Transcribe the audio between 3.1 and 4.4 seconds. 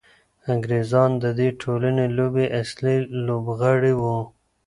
لوبغاړي وو.